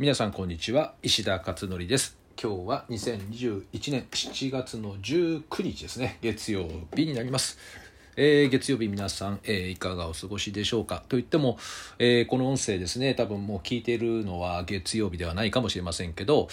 [0.00, 0.94] 皆さんこんにちは。
[1.02, 2.16] 石田勝則です。
[2.42, 6.16] 今日は2021年7月の19日ですね。
[6.22, 7.58] 月曜日になります。
[8.22, 11.02] えー、月曜日皆さん、えー、いかがお過ごしでしょうか？
[11.08, 11.56] といっても、
[11.98, 16.48] えー、この音声ですね多分もう聞いているのは月曜日ではないかもしれませんけど、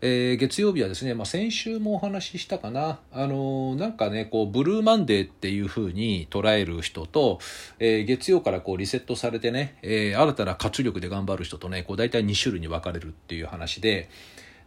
[0.00, 2.98] え月曜日はですね、まあ、先週もお話ししたかな？
[3.12, 7.38] あのなんかねこうブルーマンデーっていう風に捉える人と、
[7.78, 14.08] え月曜からこうリセットされてね、え新たな活力で頑張る人とねこう大体2種類に分かれるっていう話で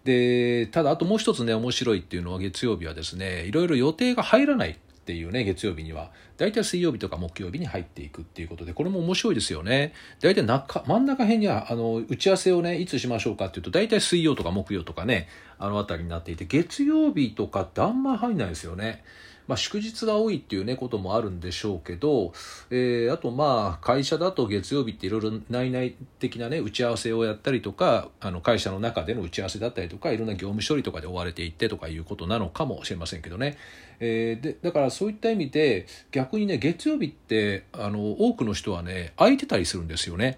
[0.05, 6.09] でただあともう一つね面白いっていうのは月曜日はですねいろいろ予定が入らないっていうね月曜日には。
[6.37, 9.93] 大体水曜日とか木曜日に入っていくっていうことでこれも面白いですよね。
[10.19, 15.27] 大体中真ん中辺にはあの打ち合わせをねいつしましょうかっていうと大体水曜とか木曜とかね
[15.59, 19.03] あの辺りになっていて月曜日とかってあんま入んないですよね。
[19.47, 22.33] まあ、祝日が多いっていうねこともあるんでしょうけど、
[22.69, 33.57] えー、あとまあ会社だと月曜日っていろいろ内々的なね打ち合わせをやったりとかあの会社の中での打ち合わせだったりとかいろんな業務処理とかで追われていってとかいうことなのかもしれませんけどね、
[33.99, 40.37] えー、でだからそういった意味で逆にね月曜日ってあの多くの人はね空いてたりするんですよね。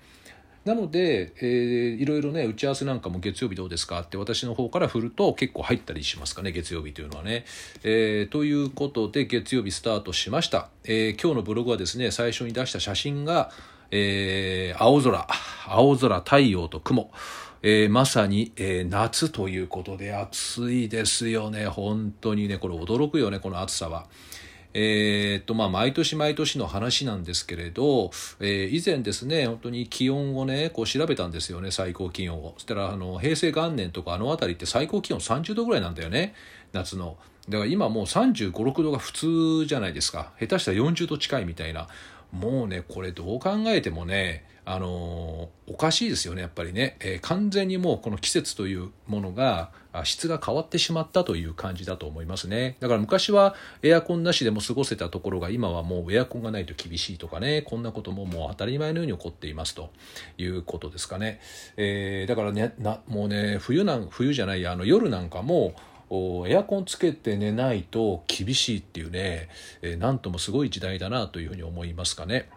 [0.67, 1.47] なので、えー、
[1.95, 7.45] いろいろね打ち合わせなんかも月曜日どうですかって私の方から振ると結構入ったりしますかね月曜日というのはね。
[7.83, 13.49] えー、ということで月曜日スタートしました、えー、今日のブログはですね最初に出した写真が、
[13.91, 15.25] えー、青空
[15.67, 17.11] 青空太陽と雲
[17.63, 24.05] えー、まさに、えー、夏ということで暑いですよね本当にねこれ驚くよねこの暑さは。
[24.79, 32.53] え、っとま、毎年毎年の話なんですけれど、え、以前ですね本当に気温をねこう調べたんですよね最高気温を。
[32.57, 36.35] そしたらあの平成元年とかあの辺りって最高気温30度ぐらいなんだよね
[36.73, 37.17] 夏の。
[37.49, 40.33] だから今もう3 5 6度が普通じゃないですか。
[40.39, 41.87] 下手したら40度近いみたいな。
[42.31, 49.71] もうねこれどう考えてもねあのおかしいですよねやっぱりね、えー、完全にもうこの季節というものが
[50.03, 52.75] 質が変わってしまったという感じだと思いますね。
[52.81, 59.89] だから昔はエアコンなしでも過ごせたところが今はもうエアコンがないと厳しいとかねこんなことももう当たり前のように起こっていますと
[60.37, 61.39] いうことですかね、
[61.77, 65.73] えー、だからねなもうね冬なん冬じゃないあの夜なんかも
[66.47, 69.49] エアコンつけて寝ないと厳しいっていうね、
[69.81, 72.49] えー、なんともすごい時代だなというふうに思いますかね。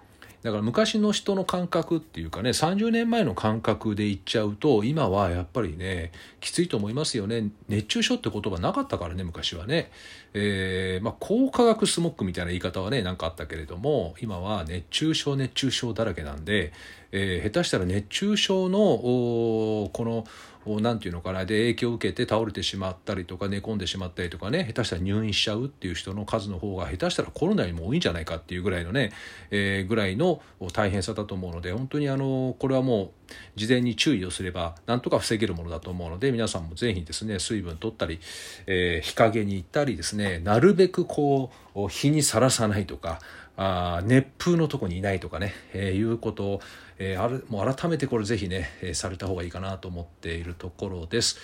[0.43, 7.50] だから昔の人の感覚っていうかね30年前の感覚で言っちゃうと今はやっぱりねきついと思いますよね。
[7.69, 9.91] 熱中症って言葉なかったからね昔はね、
[10.32, 16.72] えー、まあ、高化学スモッグみたいな言い方はね何かあったけれども今は熱中症熱中症だらけなんで、
[17.12, 20.25] えー、下手したら熱中症のこの
[20.66, 29.12] 何て言うのかなで影響を受けて倒れてしまったりとか寝込んでしまったりとかね下手したら入院しちゃうっていう人の数の方が下手したらコロナよりも多いんじゃないかっていうぐらいのね、
[29.50, 33.10] えー、ぐらいの大変さだと思うので本当にあのこれはもう
[33.56, 38.20] 事前に注意をすればなんとか防げるものだと思うので皆さんもぜひですね水分取ったり、
[38.66, 43.20] えー、日陰に行ったりですねなるべくこう日にさらさないとか
[43.62, 46.60] あ熱風のとこにいないとかね、えー、いうことを、
[46.98, 51.37] えー、あるもう改めてこれぜひね、えー、された方がいいかなと思っているところです。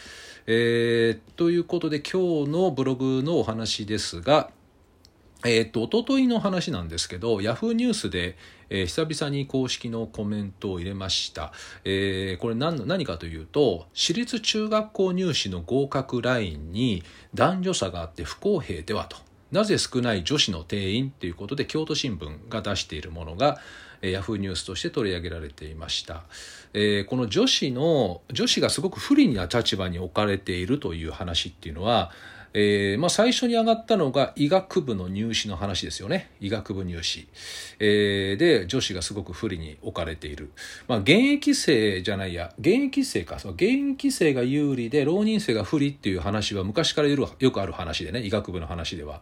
[0.47, 4.51] えー、ということで今日のブログのお話ですが、
[5.45, 8.39] え、っと、おとといの話なんですけど、ヤフーニュースで、
[8.71, 11.53] えー、久々に公式のコメントを入れました。
[11.85, 17.03] えー、これ何何かというと、私立中学校入試の合格ラインに
[17.35, 19.26] 男女差があって不公平ではと。
[19.53, 23.59] なぜ少ない女子の定員ということで京都新聞が出しているものが、
[24.03, 26.25] えー、ヤフーニュースとして取り上げられていました、
[26.73, 32.11] えー、この女子の女子がすごく不利な立場に置かれているという話っていうのは
[32.59, 36.31] えーまあ、最初に上がったのが医学部の入試の話ですよね。
[36.41, 37.29] 医学部入試、
[37.79, 40.51] えー、で女子がすごく不利に置かれている、
[40.89, 42.55] まあ、現役生じゃないや。
[42.59, 43.39] 現役生か。
[43.39, 48.23] そう現役生が有利で浪人生が不利っていう話は昔からよくある話でね。
[48.23, 49.21] 医学部の話では。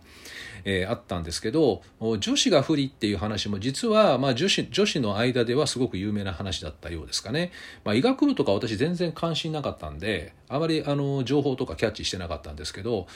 [0.64, 7.52] えー、あったんですけど女子が不利っていう話も実は、まあ、女子女子の間ではすごく有名な話だったようですかね、
[7.84, 13.06] まあ、医学部とか私全然関心なかったんであまりあの情報とかキャッチしてなかったんですけど、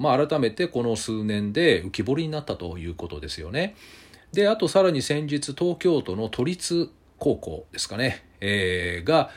[0.00, 3.76] まあ、改めてこの数年で浮き彫りになったということですよね。
[4.32, 9.30] であとさらに先日東京都の都立高校ですかね、えー、が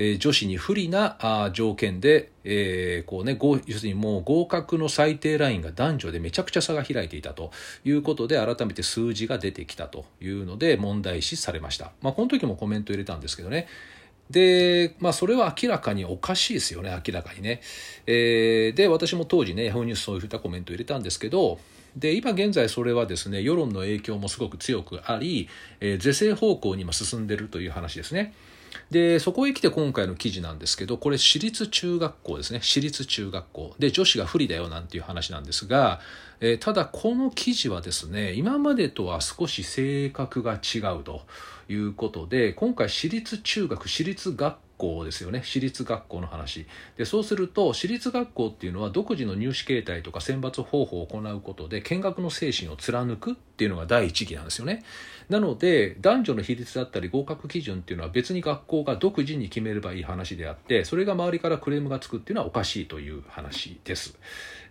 [0.00, 3.36] え、女子に不利なあ条件で、えーこうね、
[3.66, 7.50] 要するにもう合格の最低ラインが男女でめちゃくちゃ差が開いていたと
[7.84, 11.90] いうことで改めて数字が出てきたというので問題視されました。
[12.00, 13.66] まあ、この時もコメント入れたんですけどね。
[14.30, 17.60] で、まあ、それは明らかにおかしいですよね、明らかにね。
[18.06, 21.58] えー、で、私も当時ね、ヤフーニュースそういったコメント入れたんですけど、
[21.96, 25.48] で、今現在それはですね、世論の影響もすごく強くあり、
[25.80, 28.34] えー、是正方向に今進んでいるという話ですね。
[28.90, 32.60] でそこへ来て今回の記事なんですけどこれ私立中学校ですね。
[32.62, 33.74] 私立中学校。
[33.78, 36.00] で女子が不利だよなんていう話なんですが、
[36.40, 41.22] えー、ただこの記事はですね今までとは少し性格が違うと
[41.68, 45.42] いうことで今回私立中学私立学校校ですよね。
[45.44, 46.66] 私立学校の話。
[46.96, 54.84] でそうすると私立学校っていうのは独自の入試形態とか選抜方法を行うことで見学の精神を貫くっていうのが第一義なんですよね。
[55.28, 64.16] なので男女の比率だったり合格基準っていうのは別に学校が独自に決めればいい話であってそれが周りからクレームがつくっていうのはおかしいという話です、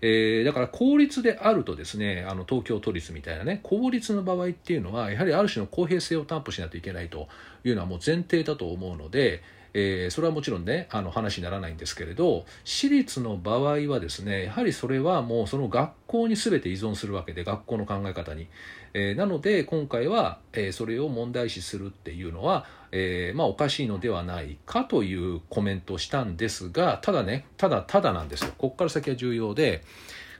[0.02, 7.28] えー、だから公立であるとですねあの東京都立みたいなね公立の場合っていうのはやはりある種の公平性を担保しないといけないと
[7.64, 9.44] いうのはもう前提だと思うので
[9.74, 18.48] えー、それはもちろんねあの話にならないんですけれど私立の場合はですねやはりそれはもうその学校に全て依存するわけで学校の考え方に、
[18.94, 29.84] えー、なので今回は、えー、それを問題視するっていうのは、えまあ、おかしいのではないかというコメントをしたんですがただねただただなんですよここから先は重要で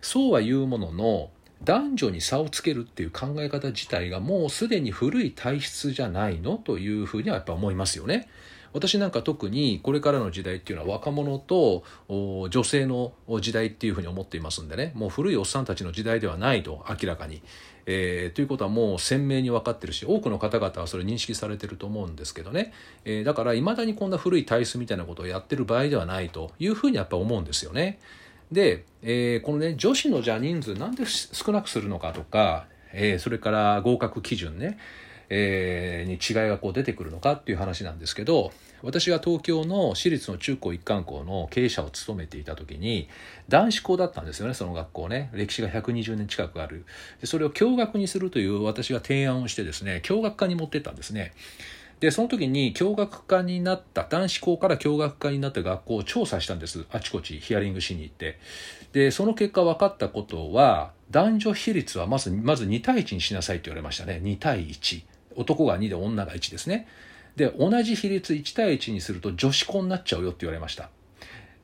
[0.02, 1.30] そうは言うものの
[1.64, 8.30] 男女に差をつけるっていう考え方自体がもうすでに古い体質じゃないのというふうにはやっぱ思いますよね。
[8.78, 17.42] 私なんか特にこれからの時代っていうのは若者と女性の時代っていうふうに思っていますんでねもう古いおっさんたちの時代ではないと明らかに。
[17.90, 22.74] えー、ということはもう鮮明に分かってるし多くの方々はそれ認識されてると思うんですけどね、
[23.06, 28.00] えー、だからいまだにこんな古い体質みたいなことをやってる場合ではないというふうにやっぱ思うんですよね。
[28.52, 34.78] で、えー、このね女子のじゃ人数なんで少なくするのかとか、えー、それから合格基準ね
[35.30, 38.52] えー、に違いがこう出てくるのかっていう話なんですけど
[38.84, 43.10] 私が東京の私立の中高一貫校の経営者を務めていた時に
[43.50, 45.30] 男子校だったんですよねその学校ね。
[45.34, 46.86] 歴史が120年近くある。
[47.22, 51.34] でそれを共学にするという私が提案をしてですね共学科に持ってったんですね。
[52.00, 56.86] でその時に共学科になった男子校から共学科になった学校を調査したんです。
[56.92, 58.40] あちこちヒアリングしに行って。
[58.94, 64.22] でその結果分かったことは男女比率はまずまず2対1にしなさいって言われましたね。
[64.24, 65.04] 2対1
[65.36, 66.88] 男が2で女が1ですね。
[67.38, 70.90] で同じ比率1対1にすると女子校になっちゃうよって言われました。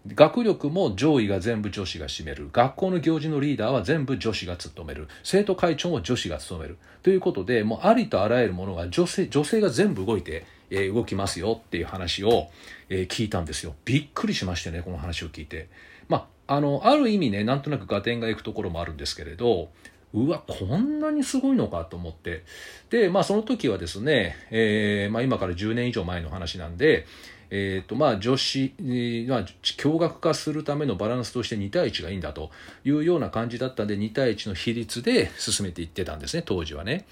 [0.08, 2.50] 学力も上位が全部女子が占める。
[2.52, 5.08] 学校の行事のリーダーは全部女子が務める。
[5.24, 6.78] 生徒会長も女子が務める。
[7.02, 12.50] ということでもうありとあらゆるものが女性女性が全部動いて、え、動きますよっていう話を、
[12.90, 13.76] え、聞いたんですよ。
[13.86, 15.70] びっくりしましてねこの話を聞いて。
[16.08, 19.70] まああのある意味ねなんとなく合点がいくところもあるんですけれど
[20.14, 22.44] うわこんなにすごいのかと思って
[22.90, 27.06] でまあその時はですね、えーまあ、今から10年以上前の話なんで
[27.56, 28.74] えーとまあ、女子、
[29.28, 29.46] まあ、
[29.78, 32.50] 共学化するためのバランスとして2対1がいいんだと
[32.84, 37.06] いうような感じだったんで2対1の比率で進めていってたんですね当時はね。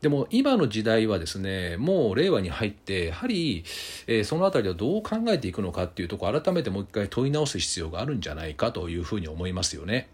[0.00, 3.64] でも今の時代はですねもう令和に入ってやはり、
[4.06, 10.08] えー、その辺りはどう考えていくのかっていうとこ改めてもう一回問い直す必要があるんじゃないかというふうに思いますよね。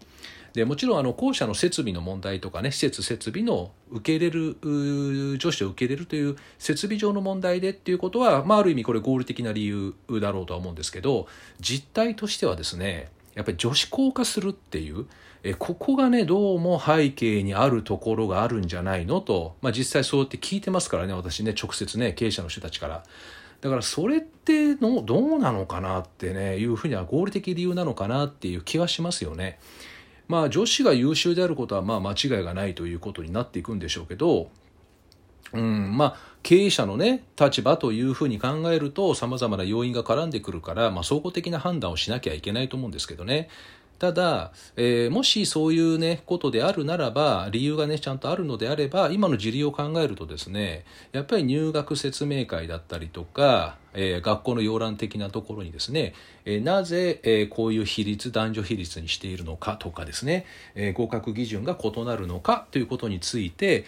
[0.53, 11.27] でもちろんあの校舎の設備の問題とかね施設設備の受け入れる女子を受け入れるという設備上の問題でっていうことは、まあ、ある意味これ合理的な理由だろうとは思うんですけど
[11.59, 15.05] 実態としてはですねやっぱり女子校化するっていう
[15.43, 23.03] えここがねどうも背景にあるところがあるんじゃないのと、まあ、実際そうやって聞いてますからね私ね直接ね経営者の人たちから。
[23.61, 29.57] だからそれってのどうなのかなってねいうふうには合理的理由なのかなっていう気はしますよね。
[30.27, 34.49] まあ女子が優秀であることはまあ間違いがないということになっていくんでしょうけど、
[35.53, 43.49] うん、まあ経営者のね立場というふうに考えるとさまざまな要因が絡んでくるから、まあ、総合的な判断をしなきゃいけないと思うんですけどね。
[43.99, 50.83] ただ、えー、もしそういうねことであるならば理由がねちゃんとあるのであれば今の自理を考えるとですね
[51.13, 60.45] やっぱり入学説明会だったりとか、えー、学校の要覧的なところにですね、えー、なぜ、えー、こういう比率男女比率にしているのかとかですね、
[60.75, 63.85] え、合格基準が異なるのかということについて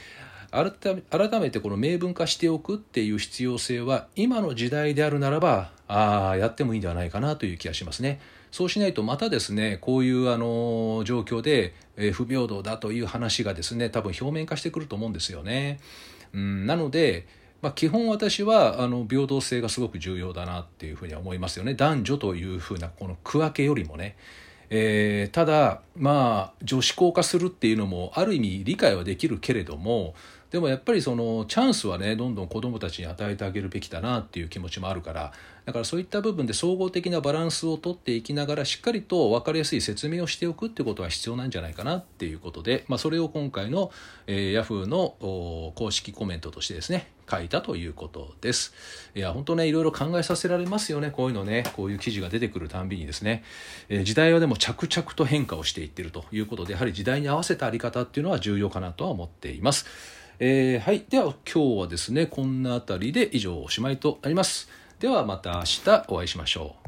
[0.55, 8.19] 改めてこの明文化しておくっていう必要性は今の時代であるならばああやってもいいんではないかなという気がしますね。
[8.51, 11.73] そうしないとまたですねこういうあの状況で、
[12.13, 15.79] 不平等だという話がですね多分表面化してくると思うんですよね。
[16.33, 17.27] うん、なので
[17.61, 24.15] まあ、基本私はあの平等性がすごく重要だなっていうふうには思いますよね男女というふうなこの区分けよりもね、
[24.69, 30.13] えー、ただまあ女子校化するっていうのもある意味理解はできるけれども
[30.51, 35.33] でもやっぱりそのチャンスはねどんどん子どもたちに与えてあげるべきだなっていう気持ちもあるから
[35.65, 43.91] だからそういった部分で総合的なバランスをとっていきながらしっかりと分かりやすい説明をしておくってことは必要なんじゃないかなっていうことで、まあ、それを今回の、
[44.27, 45.15] えー、ヤフーの
[45.75, 48.75] 公式コメントとしてですね書いたということです。
[49.15, 53.43] いや本当ねいろいろ考えさせられますよねこういうのねこういう記事が出てくるたんびにですね、
[53.89, 59.87] えー、時代はでも着々と変化をしていってるということでやはり時代に合わせたあり方っていうのは重要かなとは思っています。
[60.39, 64.69] えー、はいでは今日はですねこんなあたりで以上おしまいとなります。
[64.99, 66.81] ではまた明日お会いしましょう。